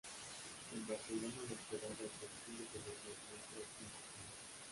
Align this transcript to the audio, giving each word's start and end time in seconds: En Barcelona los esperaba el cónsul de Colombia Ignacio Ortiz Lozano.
En 0.75 0.87
Barcelona 0.87 1.27
los 1.47 1.51
esperaba 1.59 1.93
el 1.93 2.09
cónsul 2.09 2.57
de 2.57 2.65
Colombia 2.73 3.13
Ignacio 3.13 3.61
Ortiz 3.61 3.85
Lozano. 3.85 3.89